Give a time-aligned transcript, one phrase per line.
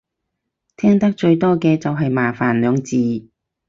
[0.77, 3.27] 聽得最多嘅就係麻煩兩字